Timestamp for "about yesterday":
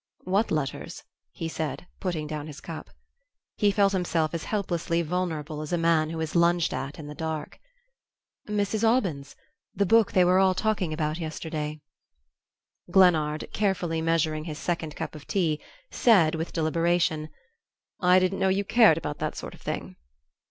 10.91-11.81